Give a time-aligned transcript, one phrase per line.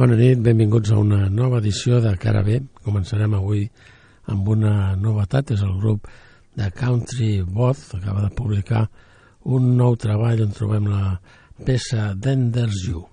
[0.00, 2.54] Bona nit, benvinguts a una nova edició de Cara B.
[2.86, 3.66] Començarem avui
[4.32, 6.08] amb una novetat, és el grup
[6.56, 8.86] de Country Both, acaba de publicar
[9.44, 11.18] un nou treball on trobem la
[11.68, 13.04] peça Then There's You.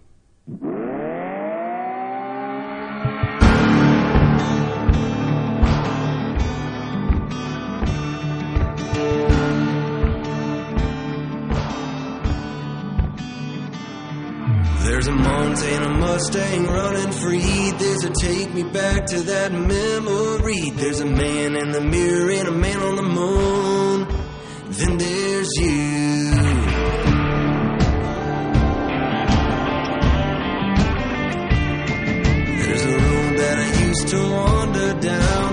[15.08, 17.72] There's a Montana Mustang running free.
[17.78, 20.72] There's a take me back to that memory.
[20.72, 24.08] There's a man in the mirror and a man on the moon.
[24.68, 26.32] Then there's you.
[32.60, 35.47] There's a road that I used to wander down.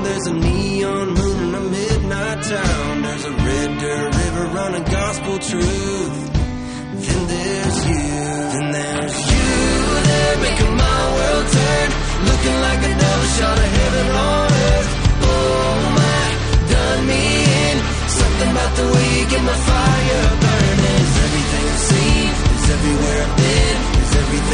[12.45, 14.91] Looking like double shot of heaven on earth.
[15.25, 16.25] Oh my,
[16.69, 17.25] done me
[17.65, 17.77] in.
[18.21, 21.01] Something about the way you get my fire burning.
[21.09, 22.29] Is everything I've seen?
[22.53, 23.77] Is everywhere I've been?
[24.05, 24.54] Is everything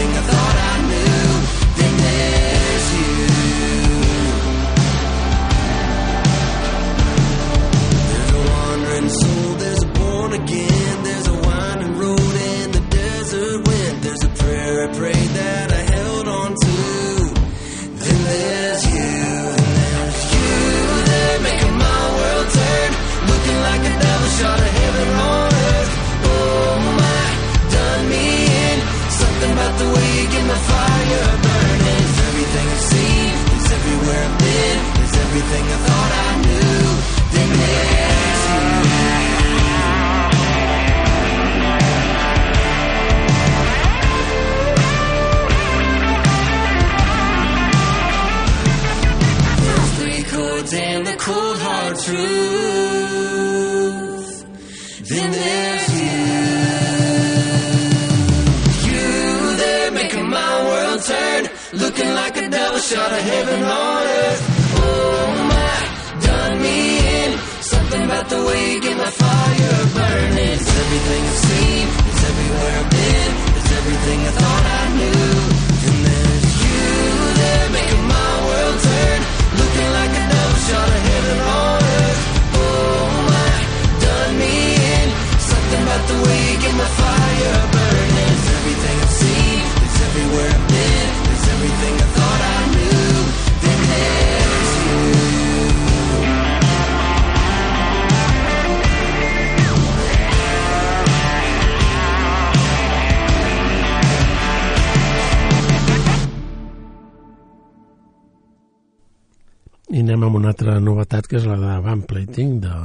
[110.00, 112.76] i anem amb una altra novetat que és la de Van Plating de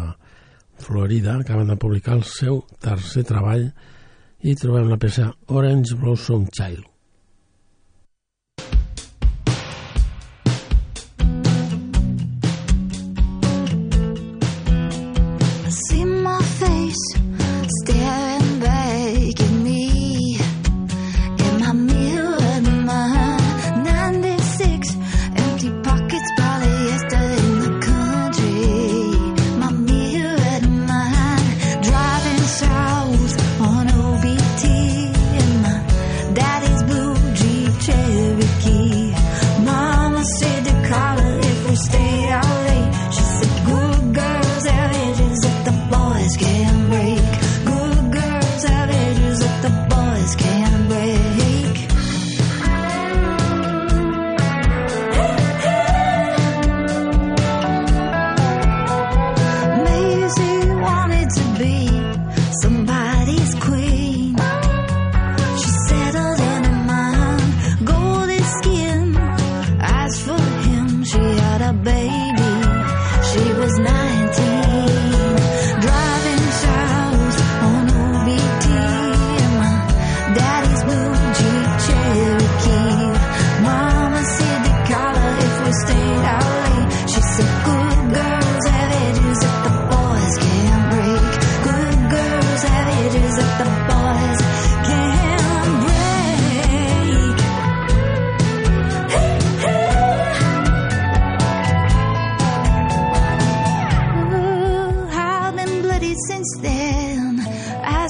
[0.83, 1.37] Florida.
[1.39, 3.69] Acaben de publicar el seu tercer treball
[4.43, 6.94] i trobem la peça Orange Blossom Child.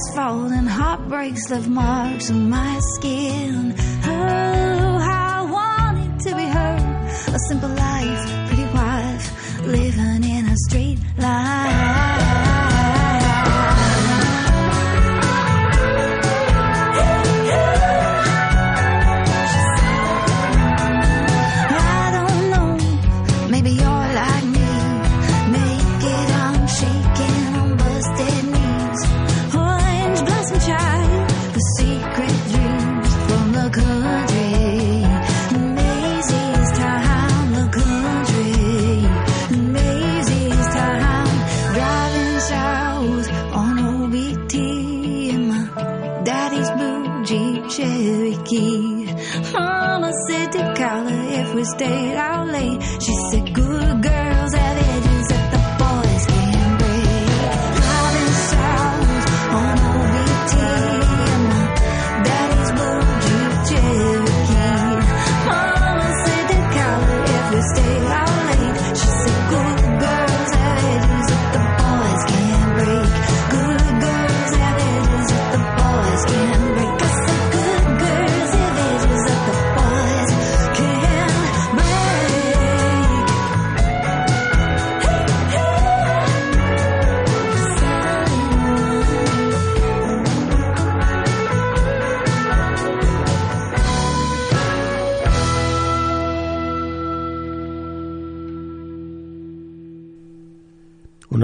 [0.07, 3.73] asphalt and heartbreaks left marks on my skin.
[4.03, 7.09] Oh, how I wanted to be her.
[7.33, 11.84] A simple life, pretty wife, living in a street line.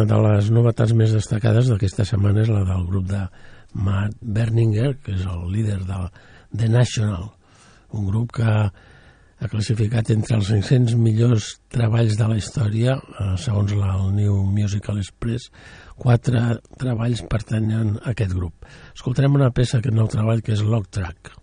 [0.01, 3.20] Una de les novetats més destacades d'aquesta setmana és la del grup de
[3.86, 6.00] Matt Berninger, que és el líder de
[6.58, 7.27] The National,
[8.00, 13.75] un grup que ha classificat entre els 500 millors treballs de la història, eh, segons
[13.77, 15.51] la el New Musical Express,
[16.01, 16.41] quatre
[16.81, 18.65] treballs pertanyen a aquest grup.
[18.96, 21.40] Escoltarem una peça d'aquest nou treball que és Log Track.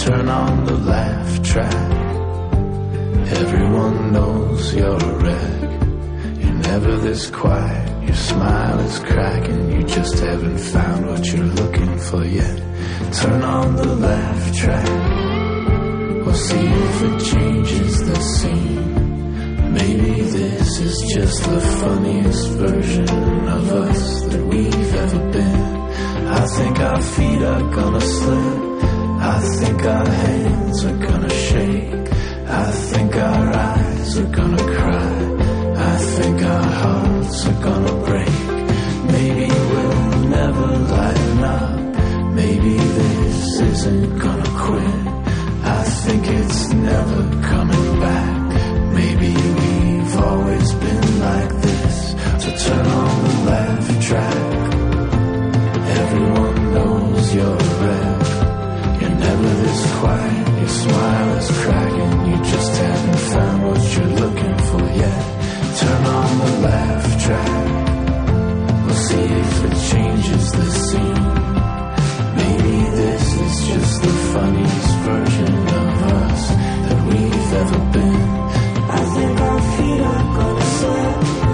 [0.00, 1.90] Turn on the laugh track.
[3.42, 5.70] Everyone knows you're a wreck.
[6.40, 8.04] You're never this quiet.
[8.06, 9.70] Your smile is cracking.
[9.72, 12.56] You just haven't found what you're looking for yet.
[13.12, 14.88] Turn on the laugh track.
[16.24, 19.74] We'll see if it changes the scene.
[19.74, 25.76] Maybe this is just the funniest version of us that we've ever been.
[26.26, 28.89] I think our feet are gonna slip.
[29.22, 31.92] I think our hands are gonna shake.
[32.46, 35.12] I think our eyes are gonna cry.
[35.76, 38.38] I think our hearts are gonna break.
[39.14, 42.32] Maybe we'll never lighten up.
[42.32, 45.06] Maybe this isn't gonna quit.
[45.78, 47.22] I think it's never
[47.52, 48.40] coming back.
[49.00, 51.96] Maybe we've always been like this.
[52.42, 54.40] So turn on the laugh track.
[56.00, 57.56] Everyone knows you're
[57.96, 57.99] a
[66.60, 67.66] laugh track.
[68.84, 71.24] We'll see if it changes the scene.
[72.40, 76.48] Maybe this is just the funniest version of us
[76.86, 78.22] that we've ever been.
[78.98, 81.49] I think our feet are gonna slip.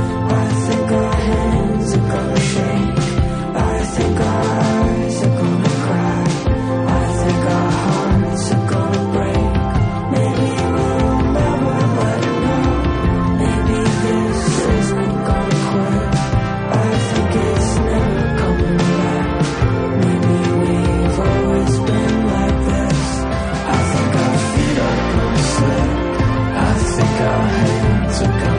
[27.26, 28.55] our hands are gone.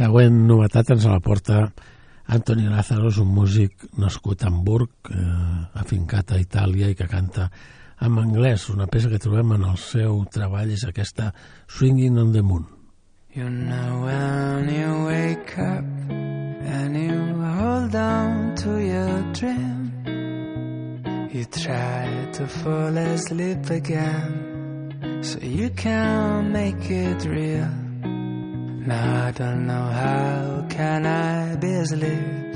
[0.00, 1.66] Següent novetat ens la porta
[2.30, 7.50] Anthony Lazaros, un músic nascut a Hamburg, eh, afincat a Itàlia i que canta
[8.00, 8.68] en anglès.
[8.70, 11.32] Una peça que trobem en el seu treball és aquesta
[11.66, 12.64] Swinging on the Moon.
[13.34, 17.18] You know when you wake up and you
[17.58, 19.92] hold on to your dream,
[21.32, 27.89] you try to fall asleep again so you can make it real.
[28.86, 32.54] Now I don't know how can I be asleep.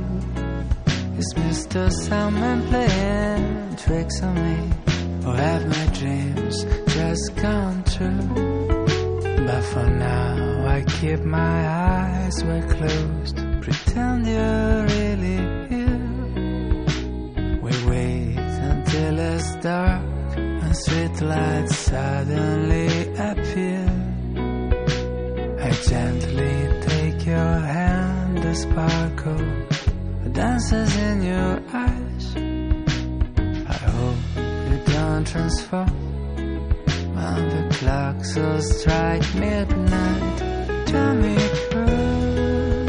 [1.18, 1.92] Is Mr.
[1.92, 4.70] Sandman playing tricks on me?
[5.26, 9.44] Or have my dreams just gone true?
[9.46, 13.36] But for now, I keep my eyes well closed.
[13.60, 14.86] Pretend you're
[21.22, 23.86] lights suddenly appear.
[25.60, 29.72] I gently take your hand, the sparkle
[30.32, 32.26] dances in your eyes.
[33.68, 34.18] I hope
[34.70, 35.90] you don't transform
[37.14, 40.38] when the clocks will strike midnight.
[40.86, 41.36] Tell me,
[41.70, 42.86] girl,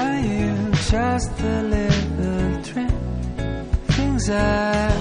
[0.00, 2.98] are you just a little dream?
[3.88, 4.93] Things are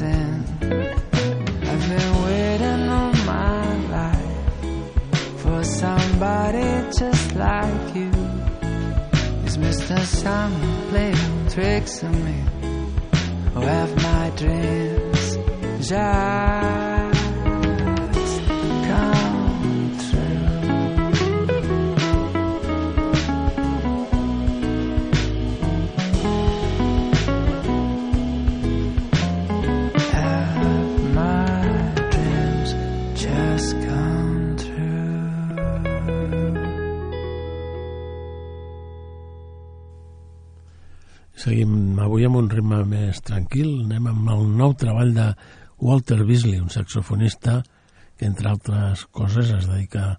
[0.00, 0.60] I've
[1.88, 8.10] been waiting all my life for somebody just like you.
[9.44, 9.98] Is Mr.
[9.98, 12.44] Sandman playing tricks on me?
[13.56, 15.36] Or have my dreams
[15.88, 16.87] just
[41.48, 43.86] Seguim avui amb un ritme més tranquil.
[43.86, 45.30] Anem amb el nou treball de
[45.80, 47.54] Walter Beasley, un saxofonista
[48.18, 50.18] que, entre altres coses, es dedica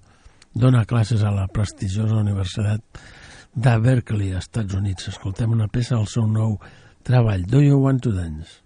[0.57, 2.81] dona classes a la prestigiosa Universitat
[3.53, 5.11] de Berkeley, als Estats Units.
[5.13, 6.57] Escoltem una peça del seu nou
[7.05, 8.63] treball, Do You Want to Dance?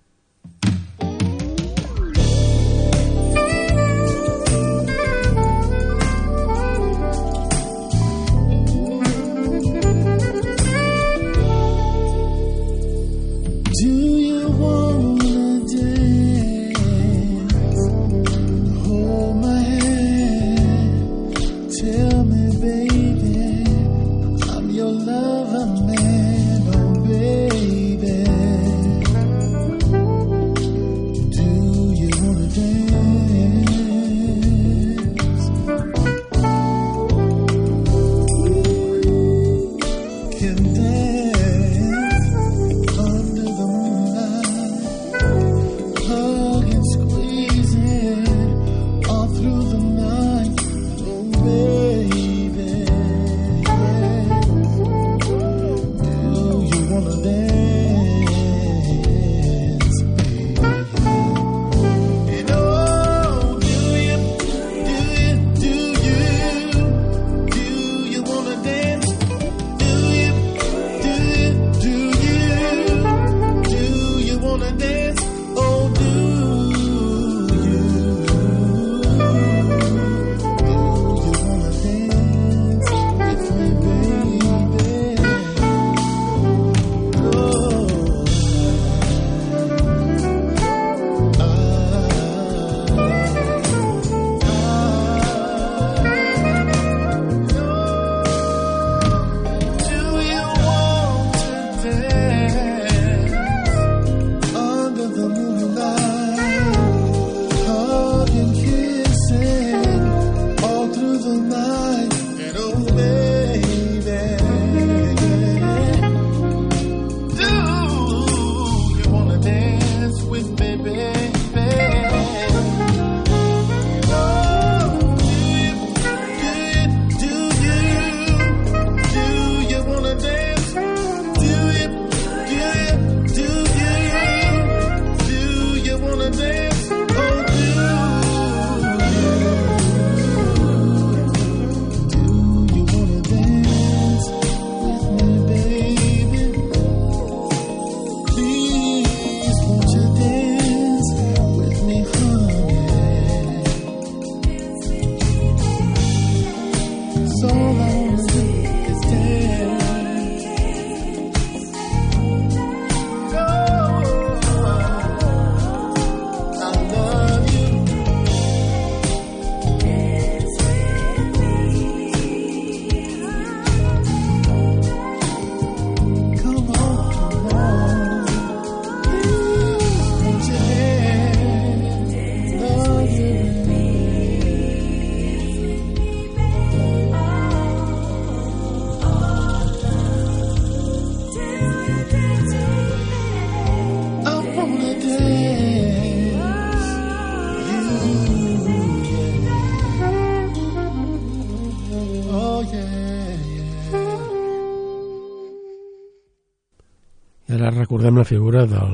[207.54, 208.94] Ara recordem la figura del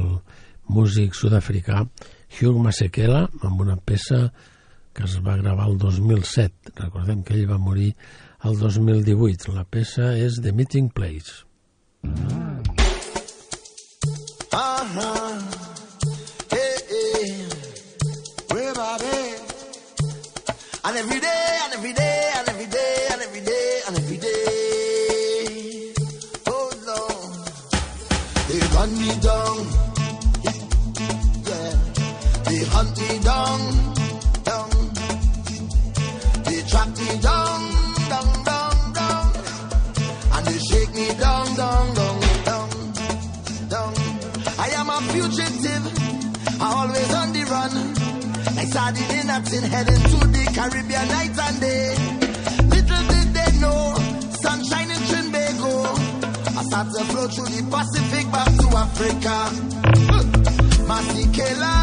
[0.75, 1.85] músic sud-africà
[2.35, 4.33] Hugh Masekela amb una peça
[4.91, 6.73] que es va gravar el 2007.
[6.81, 7.93] Recordem que ell va morir
[8.43, 9.53] el 2018.
[9.55, 11.45] La peça és The Meeting Place.
[12.03, 12.59] Uh-huh.
[16.51, 17.29] Hey, hey.
[18.51, 19.19] Where Bobby?
[20.83, 21.48] And every day,
[48.89, 51.93] Sardine in heading to the Caribbean night and day.
[52.73, 53.93] Little did they know,
[54.41, 55.93] sunshine in Trinbago.
[56.57, 59.35] I start to flow through the Pacific back to Africa.
[60.89, 61.75] Masekela,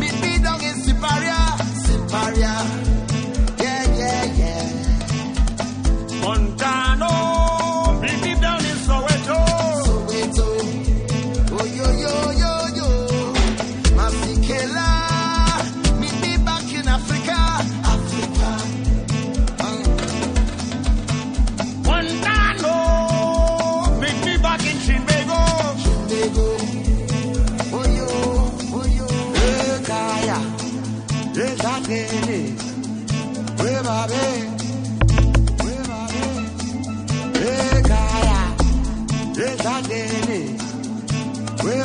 [0.00, 1.38] meet me down in Siparia,
[1.86, 3.01] Siparia.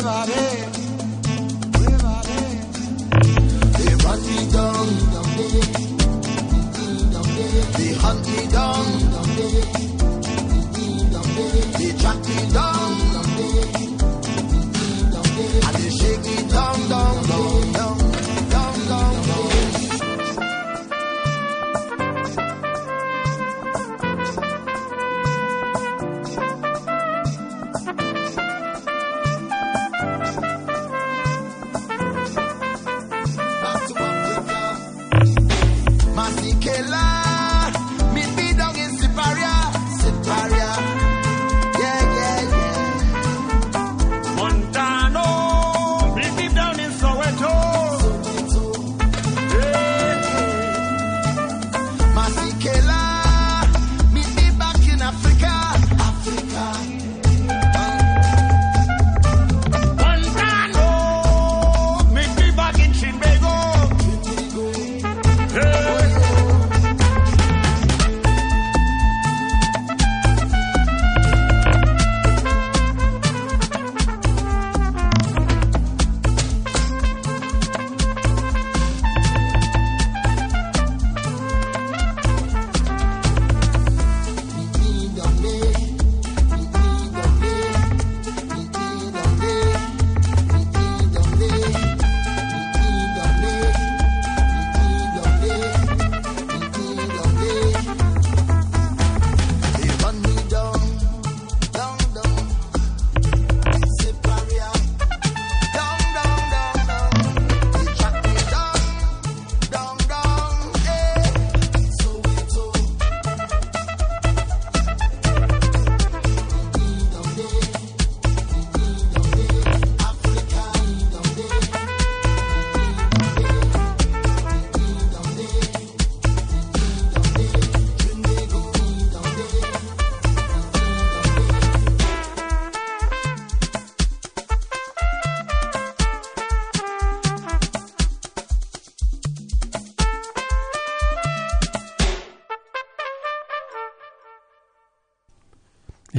[0.08, 0.14] They
[7.94, 8.77] hunt me down,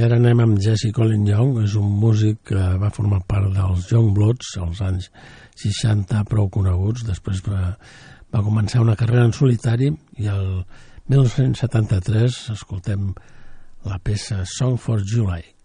[0.09, 4.07] ara anem amb Jesse Colin Young, és un músic que va formar part dels Young
[4.17, 5.11] Bloods als anys
[5.61, 7.75] 60 prou coneguts, després va,
[8.33, 10.49] va començar una carrera en solitari i el
[11.13, 13.11] 1973 escoltem
[13.85, 15.58] la peça Song for July.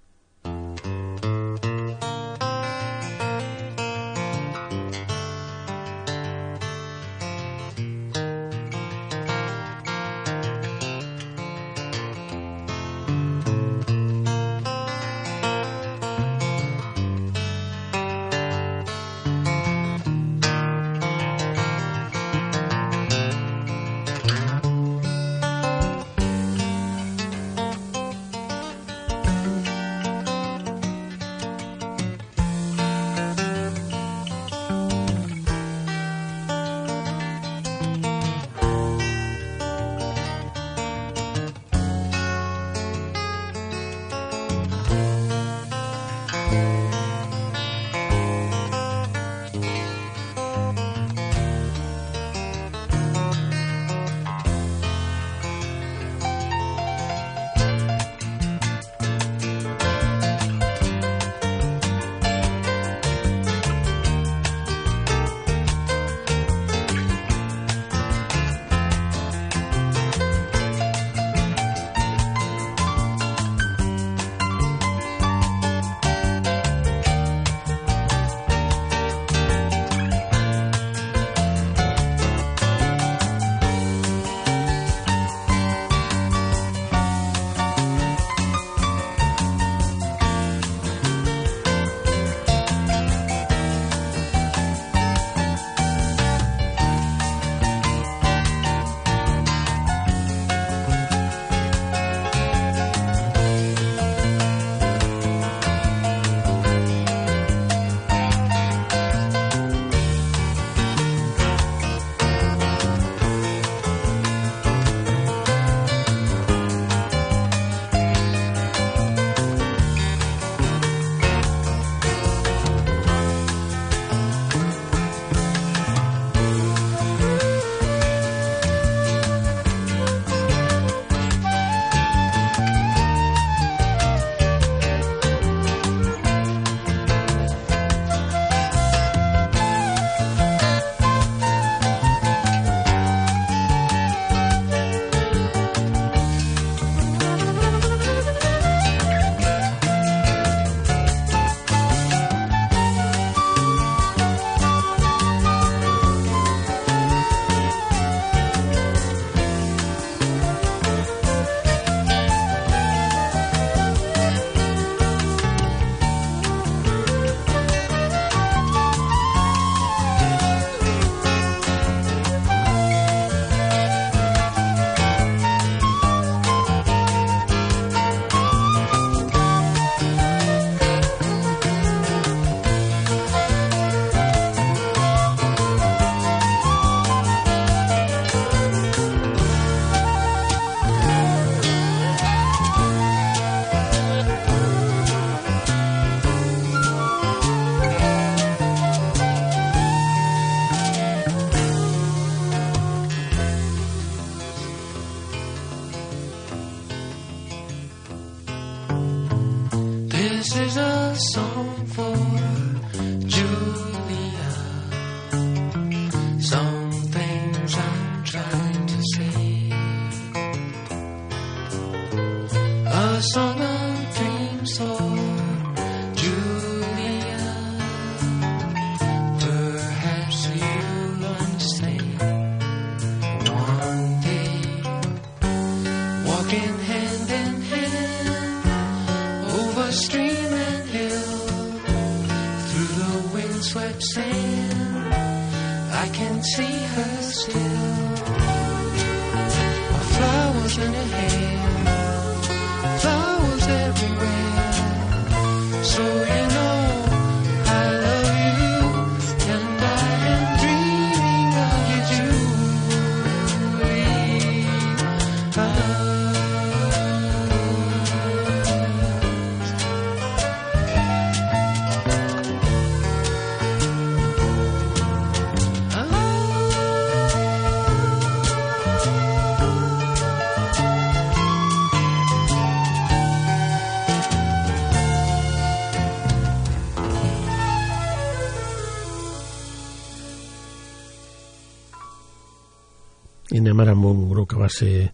[293.75, 295.11] cinema érem un grup que va ser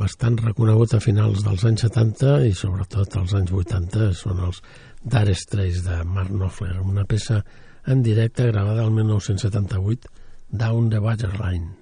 [0.00, 4.62] bastant reconegut a finals dels anys 70 i sobretot als anys 80 són els
[5.04, 7.42] Dare Straits de Mark Knopfler, una peça
[7.84, 10.08] en directe gravada el 1978
[10.48, 11.81] Down the Waterline.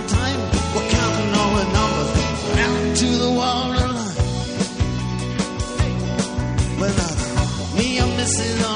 [8.41, 8.70] dancing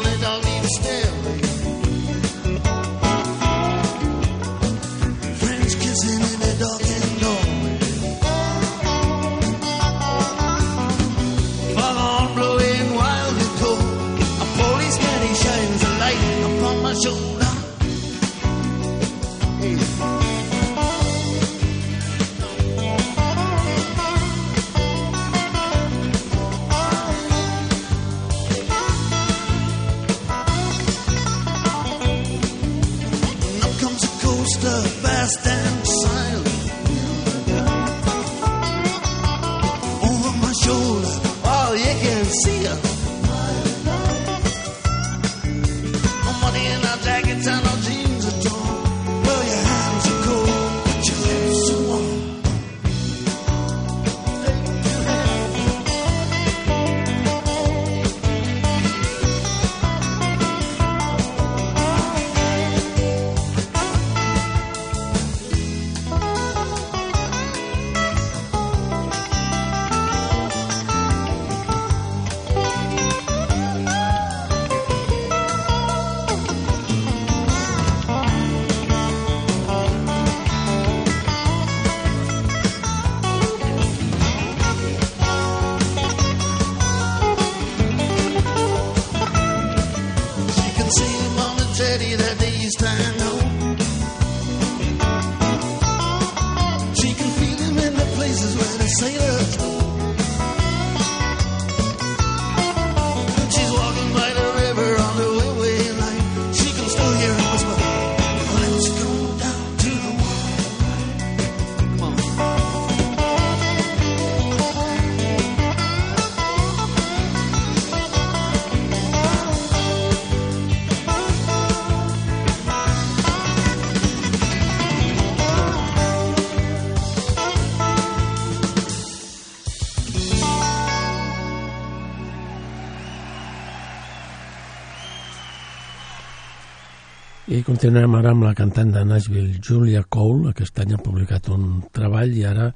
[137.86, 140.49] Continuem ara amb la cantant de Nashville, Julia Cole.
[140.49, 142.71] Aquest any ha publicat un treball i ara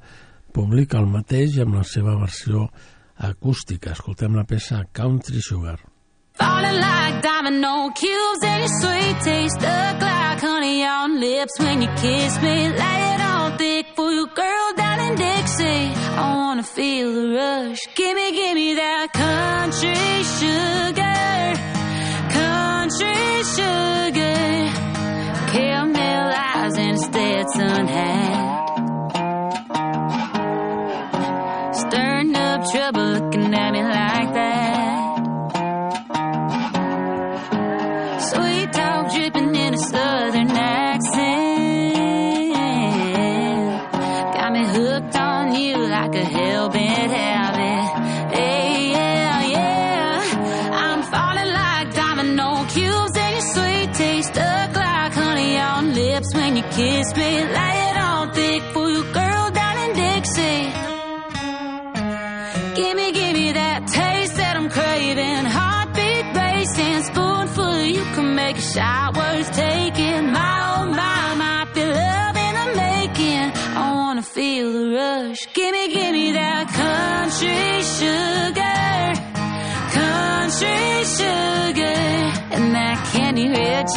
[0.54, 2.68] publica el mateix amb la seva versió
[3.28, 3.90] acústica.
[3.90, 5.74] Escoltem la peça Country Sugar.
[6.38, 11.88] Falling like domino cubes and your sweet taste Look like honey on lips when you
[11.96, 15.90] kiss me Lay it on thick for you girl down in Dixie
[16.22, 21.58] I wanna feel the rush Gimme, gimme that country sugar
[22.30, 24.49] Country sugar
[25.52, 28.39] caramel eyes and Stetson hat.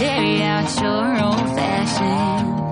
[0.04, 2.63] carry out your old fashioned.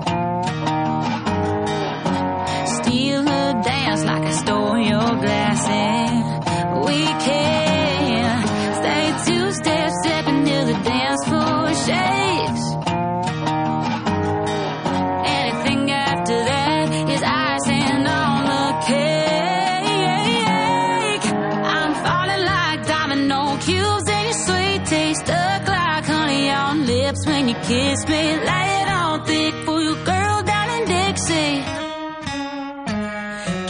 [27.72, 31.56] kiss me, lay it on thick for you, girl down in Dixie.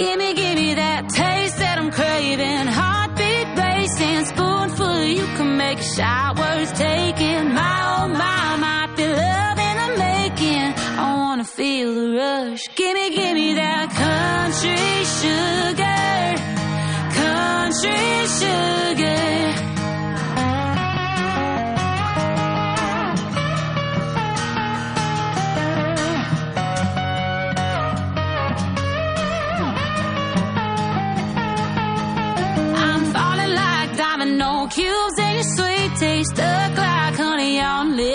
[0.00, 2.66] Give me, give me that taste that I'm craving.
[2.78, 3.48] Heartbeat
[4.10, 7.44] and spoonful you can make a shot worth taking.
[7.58, 10.70] My oh my, my, feel love in the making.
[11.04, 12.62] I wanna feel the rush.
[12.78, 14.90] Give me, give me that country
[15.20, 16.02] sugar,
[17.20, 18.04] country
[18.40, 19.21] sugar.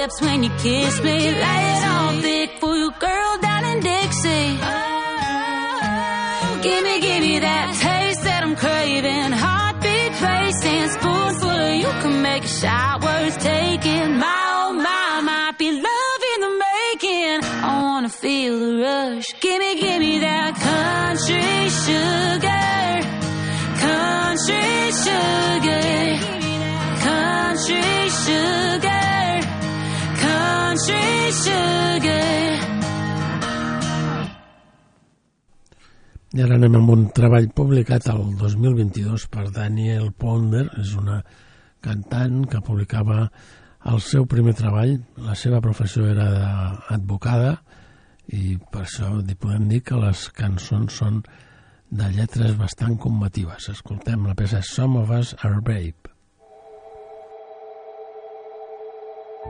[0.08, 1.18] Lips when you kiss me.
[1.20, 4.58] Lay it on thick for you, girl, down in Dixie.
[4.62, 9.32] Oh, gimme, gimme that taste that I'm craving.
[9.44, 13.67] Heartbeat racing, spoonful of you can make a shot worth taking.
[36.38, 41.16] I ara anem amb un treball publicat el 2022 per Daniel Ponder, és una
[41.82, 43.24] cantant que publicava
[43.90, 44.94] el seu primer treball,
[45.26, 47.56] la seva professió era d'advocada
[48.38, 49.10] i per això
[49.40, 51.24] podem dir que les cançons són
[51.90, 53.72] de lletres bastant combatives.
[53.74, 56.14] Escoltem la peça Some of Us Are Babe.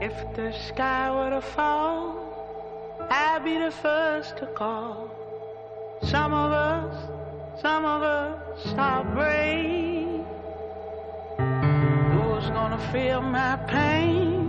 [0.00, 2.16] If the sky were to fall,
[3.10, 5.17] I'd be the first to call.
[6.02, 10.24] Some of us, some of us are brave.
[12.12, 14.48] Who's gonna feel my pain?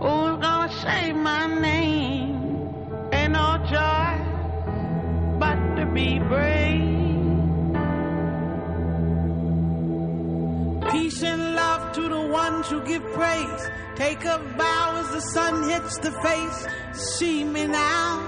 [0.00, 2.70] Who's gonna say my name?
[3.12, 4.18] Ain't no joy
[5.38, 6.98] but to be brave.
[10.90, 13.70] Peace and love to the ones who give praise.
[13.96, 16.66] Take a bow as the sun hits the face.
[16.92, 18.27] See me now,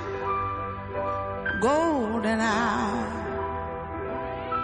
[1.61, 3.21] golden hour.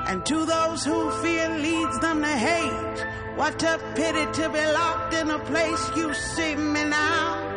[0.09, 3.07] And to those who fear leads them to hate.
[3.37, 5.91] What a pity to be locked in a place.
[5.97, 7.57] You see me now.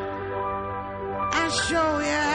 [1.31, 2.28] I show you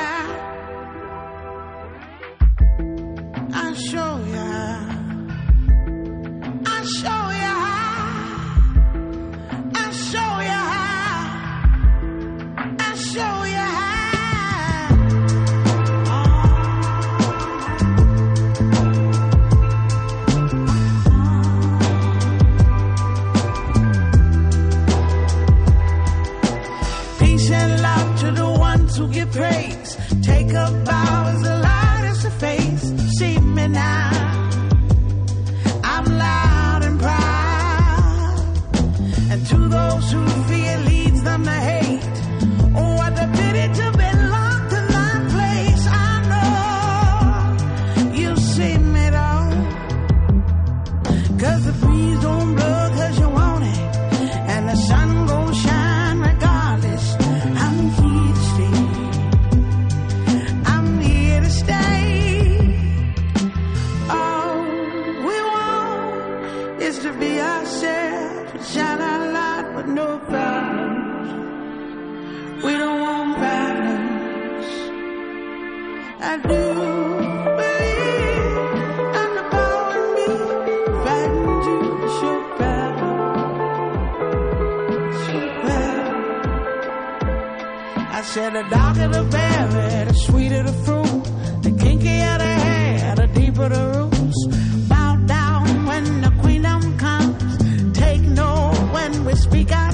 [88.25, 91.25] said the darker the berry, the sweeter the fruit.
[91.63, 94.47] The kinkier the hair, the deeper the roots.
[94.89, 97.97] Bow down when the queendom comes.
[97.97, 99.94] Take note when we speak our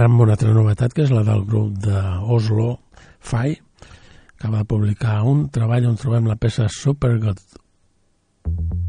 [0.00, 2.00] ara amb una altra novetat, que és la del grup de
[2.36, 2.70] Oslo
[3.20, 3.52] Fai,
[4.40, 7.42] que va publicar un treball on trobem la peça Supergod.
[8.42, 8.79] Thank you.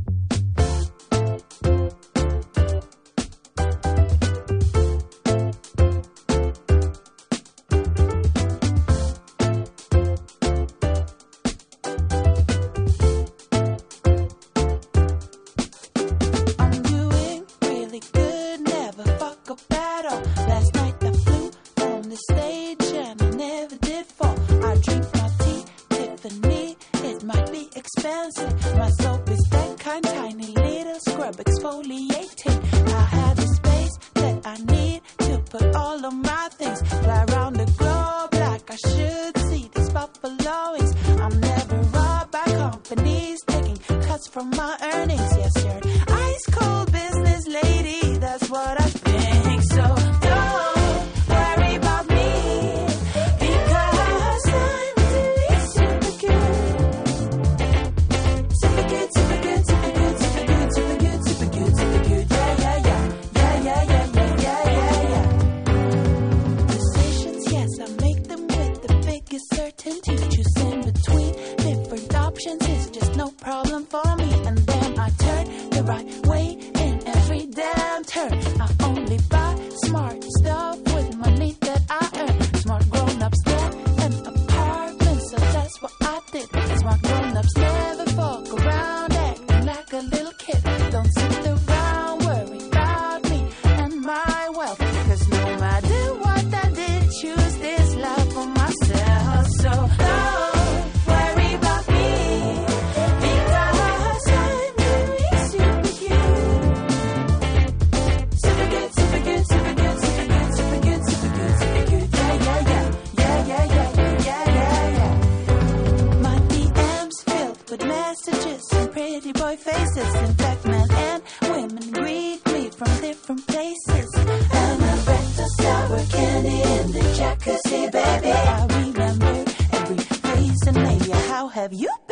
[118.02, 121.24] messages and pretty boy faces and black men and
[121.54, 124.10] women greet me from different places.
[124.18, 128.32] And I a breakfast sour candy in the jacuzzi, baby.
[128.58, 129.36] I remember
[129.78, 132.11] every face and maybe how have you been?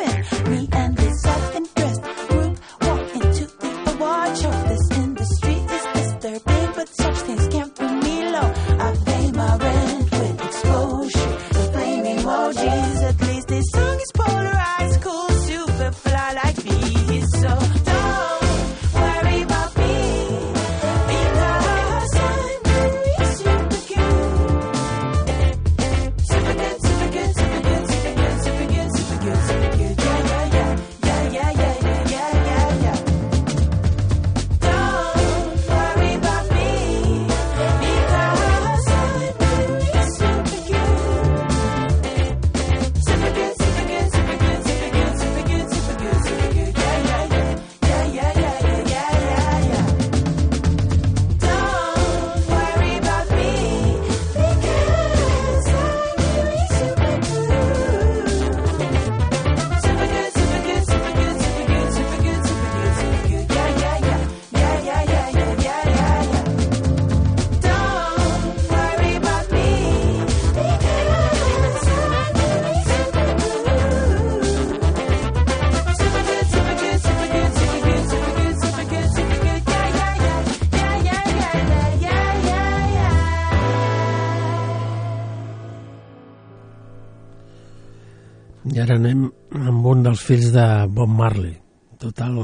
[89.00, 91.56] anem amb un dels fills de Bob Marley.
[92.00, 92.36] Total,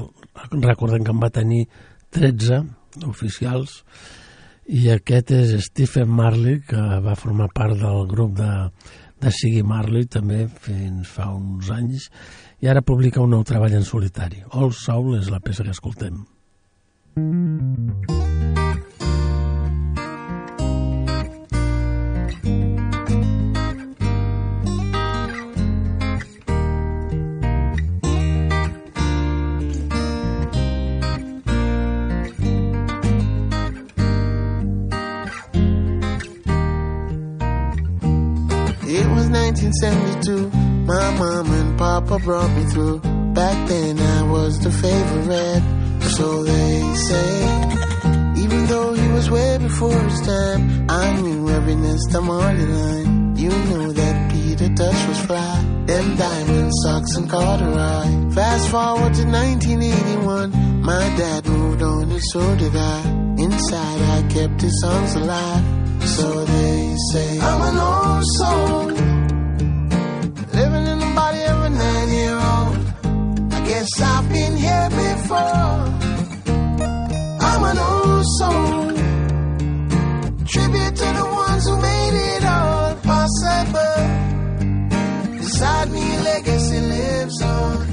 [0.64, 1.64] recordem que en va tenir
[2.16, 2.62] 13
[3.08, 3.82] oficials
[4.66, 8.50] i aquest és Stephen Marley, que va formar part del grup de,
[9.22, 12.10] de Siggy Marley també fins fa uns anys
[12.64, 14.42] i ara publica un nou treball en solitari.
[14.52, 16.24] All Soul és la peça que escoltem.
[17.16, 18.65] Mm -hmm.
[39.66, 40.56] can send you to.
[40.86, 43.00] My mom and papa brought me through.
[43.34, 45.64] Back then I was the favorite,
[46.14, 47.32] so they say.
[48.42, 52.66] Even though he was way before his time, I knew every nest I'm on the
[52.78, 53.36] line.
[53.36, 55.54] You know that Peter Tosh was fly.
[55.86, 58.08] Them diamond socks and corduroy.
[58.38, 62.98] Fast forward to 1981, my dad moved on and so did I.
[63.46, 65.64] Inside I kept his songs alive,
[66.04, 67.40] so they say.
[67.40, 69.15] I'm an old soul.
[73.86, 75.36] Guess I've been here before.
[77.48, 78.92] I'm an old soul.
[80.46, 84.04] Tribute to the ones who made it all possible.
[85.38, 87.86] Beside me, legacy lives on.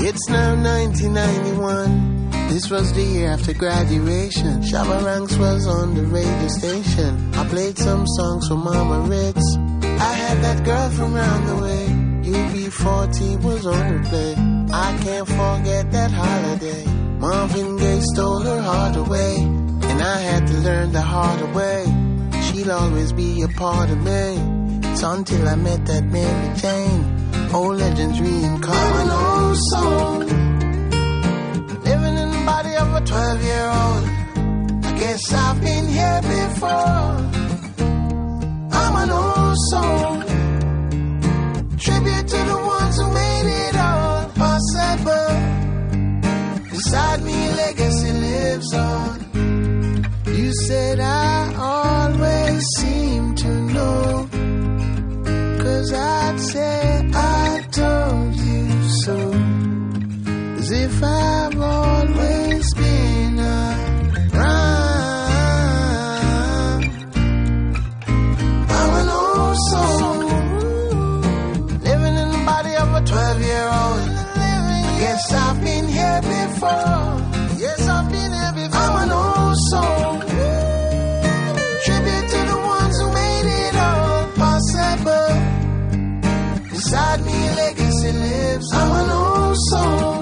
[0.00, 2.48] It's now 1991.
[2.48, 4.62] This was the year after graduation.
[4.62, 7.34] Shabba Ranks was on the radio station.
[7.34, 9.56] I played some songs for Mama Ritz.
[9.82, 12.07] I had that girl from round the way.
[12.28, 14.70] UB40 was on replay.
[14.70, 16.84] I can't forget that holiday.
[17.18, 19.36] Marvin Gaye stole her heart away.
[19.90, 21.84] And I had to learn the hard way.
[22.44, 24.88] She'll always be a part of me.
[24.90, 27.02] It's until I met that Mary Jane.
[27.52, 29.12] Old legends reincarnate.
[29.12, 30.18] old soul.
[31.88, 34.04] Living in the body of a 12 year old.
[34.84, 37.14] I guess I've been here before.
[38.80, 40.37] I'm an old soul.
[42.28, 45.30] To the ones who made it all possible.
[46.70, 49.14] Beside me, legacy lives on.
[50.26, 54.28] You said I always seem to know.
[55.62, 59.16] Cause I'd say I told you so.
[60.58, 62.57] As if I've always
[76.58, 77.58] before.
[77.58, 78.80] Yes, I've been here before.
[78.80, 80.20] I'm an old soul.
[81.84, 85.30] Tribute to the ones who made it all possible.
[86.70, 88.68] Beside me, legacy lives.
[88.74, 90.18] I'm an old soul.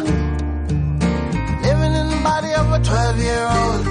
[1.67, 3.83] Living in the body of a 12 year old.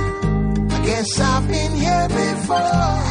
[0.71, 3.04] I guess I've been here before.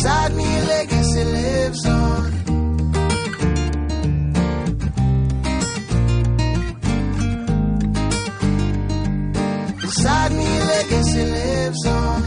[0.00, 2.24] Inside me, legacy lives on.
[9.82, 12.22] Inside me, legacy lives on.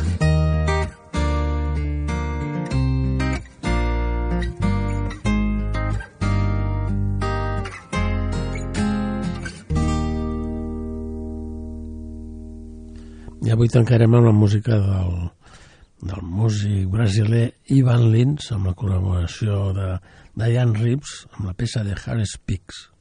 [13.42, 15.34] I avui tancarem amb la música del,
[16.08, 17.46] del músic brasiler
[17.76, 19.90] Ivan Lins amb la col·laboració de
[20.40, 22.93] Diane Reeves amb la peça de Harris Peaks.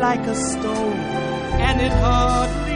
[0.00, 0.96] Like a stone,
[1.60, 2.69] and it hardly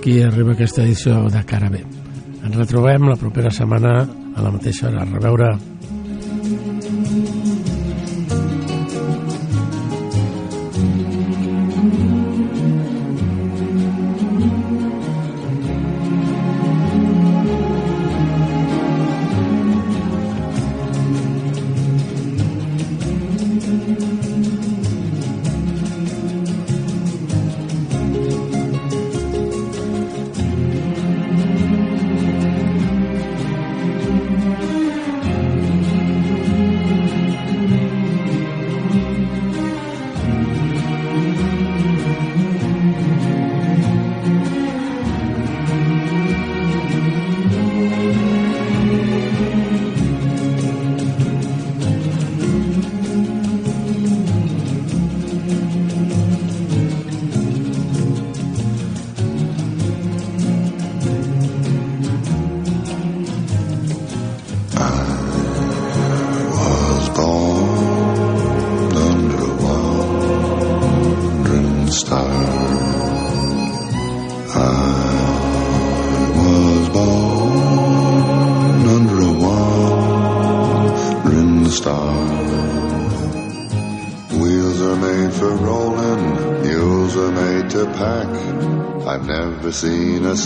[0.00, 1.82] aquí arriba aquesta edició de Cara B.
[2.40, 5.02] Ens retrobem la propera setmana a la mateixa hora.
[5.02, 5.50] A reveure.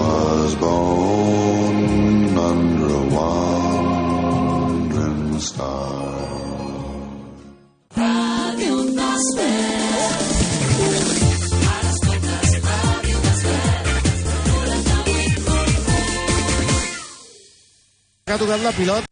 [0.00, 1.76] was born
[2.50, 4.60] under a wandering
[5.48, 5.92] star.
[8.02, 8.74] Radio
[18.28, 19.05] ha tocat la pilota